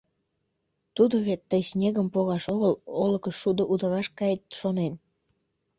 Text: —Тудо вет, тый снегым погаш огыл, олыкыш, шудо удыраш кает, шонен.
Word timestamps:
—Тудо 0.95 1.15
вет, 1.27 1.41
тый 1.49 1.61
снегым 1.71 2.07
погаш 2.13 2.43
огыл, 2.53 2.73
олыкыш, 3.03 3.35
шудо 3.41 3.63
удыраш 3.71 4.07
кает, 4.17 4.41
шонен. 4.59 4.93